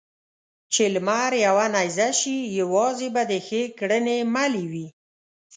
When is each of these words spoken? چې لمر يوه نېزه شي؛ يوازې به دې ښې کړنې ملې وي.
چې 0.73 0.83
لمر 0.93 1.31
يوه 1.45 1.65
نېزه 1.75 2.07
شي؛ 2.19 2.37
يوازې 2.59 3.07
به 3.15 3.23
دې 3.29 3.39
ښې 3.47 3.61
کړنې 3.79 4.17
ملې 4.35 4.65
وي. 4.71 4.87